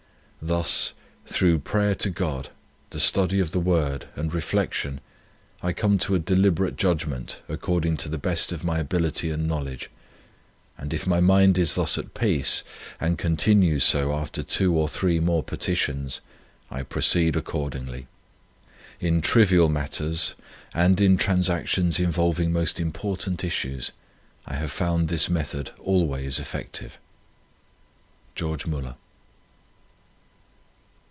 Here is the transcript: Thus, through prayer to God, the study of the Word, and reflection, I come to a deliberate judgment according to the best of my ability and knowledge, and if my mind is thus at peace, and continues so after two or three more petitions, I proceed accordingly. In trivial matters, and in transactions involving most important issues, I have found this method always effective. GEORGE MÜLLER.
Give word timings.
Thus, 0.43 0.93
through 1.27 1.59
prayer 1.59 1.93
to 1.93 2.09
God, 2.09 2.49
the 2.89 2.99
study 2.99 3.39
of 3.39 3.51
the 3.51 3.59
Word, 3.59 4.07
and 4.15 4.33
reflection, 4.33 4.99
I 5.61 5.71
come 5.71 5.99
to 5.99 6.15
a 6.15 6.19
deliberate 6.19 6.77
judgment 6.77 7.39
according 7.47 7.97
to 7.97 8.09
the 8.09 8.17
best 8.17 8.51
of 8.51 8.63
my 8.63 8.79
ability 8.79 9.29
and 9.29 9.47
knowledge, 9.47 9.91
and 10.79 10.95
if 10.95 11.05
my 11.05 11.19
mind 11.19 11.59
is 11.59 11.75
thus 11.75 11.95
at 11.99 12.15
peace, 12.15 12.63
and 12.99 13.19
continues 13.19 13.83
so 13.83 14.13
after 14.15 14.41
two 14.41 14.75
or 14.75 14.89
three 14.89 15.19
more 15.19 15.43
petitions, 15.43 16.21
I 16.71 16.81
proceed 16.81 17.35
accordingly. 17.35 18.07
In 18.99 19.21
trivial 19.21 19.69
matters, 19.69 20.33
and 20.73 20.99
in 20.99 21.17
transactions 21.17 21.99
involving 21.99 22.51
most 22.51 22.79
important 22.79 23.43
issues, 23.43 23.91
I 24.47 24.55
have 24.55 24.71
found 24.71 25.07
this 25.07 25.29
method 25.29 25.69
always 25.77 26.39
effective. 26.39 26.97
GEORGE 28.33 28.65
MÜLLER. 28.65 28.95